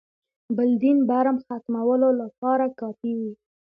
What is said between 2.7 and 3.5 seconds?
کافي وي.